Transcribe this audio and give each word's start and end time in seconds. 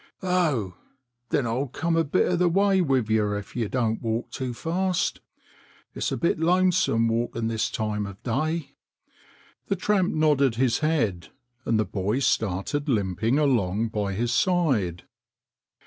"Oh! 0.23 0.73
then 1.29 1.45
I'll 1.45 1.67
come 1.67 1.95
a 1.95 2.03
bit 2.03 2.27
of 2.27 2.39
the 2.39 2.49
way 2.49 2.81
with 2.81 3.07
you 3.07 3.33
if 3.33 3.55
you 3.55 3.69
don't 3.69 4.01
walk 4.01 4.31
too 4.31 4.51
fast. 4.51 5.21
It's 5.93 6.11
a 6.11 6.17
bit 6.17 6.39
lonesome 6.39 7.07
walking 7.07 7.49
this 7.49 7.69
time 7.69 8.07
of 8.07 8.19
day." 8.23 8.71
The 9.67 9.75
tramp 9.75 10.15
nodded 10.15 10.55
his 10.55 10.79
head, 10.79 11.27
and 11.65 11.77
the 11.79 11.85
boy 11.85 12.17
started 12.17 12.89
limping 12.89 13.37
along 13.37 13.89
by 13.89 14.13
his 14.13 14.33
side. 14.33 15.03